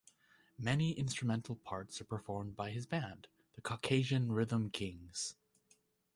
[0.57, 5.35] Many instrumental parts are performed by his band, the Caucasian Rhythm Kings.